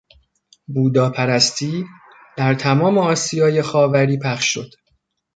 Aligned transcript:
بوداپرستی 0.67 1.85
در 2.37 2.53
تمام 2.55 2.97
آسیای 2.97 3.61
خاوری 3.61 4.19
پخش 4.19 4.53
شد. 4.53 4.69